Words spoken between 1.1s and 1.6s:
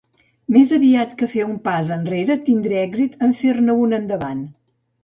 que fer un